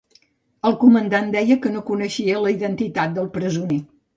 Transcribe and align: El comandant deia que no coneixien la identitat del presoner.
El 0.69 0.77
comandant 0.83 1.29
deia 1.35 1.59
que 1.67 1.73
no 1.75 1.83
coneixien 1.91 2.43
la 2.47 2.55
identitat 2.57 3.17
del 3.19 3.33
presoner. 3.39 3.83